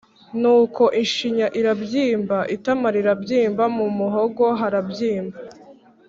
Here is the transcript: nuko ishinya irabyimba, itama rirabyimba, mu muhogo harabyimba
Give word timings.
nuko 0.41 0.83
ishinya 1.03 1.47
irabyimba, 1.59 2.37
itama 2.55 2.87
rirabyimba, 2.95 3.63
mu 3.77 3.87
muhogo 3.97 4.45
harabyimba 4.59 5.37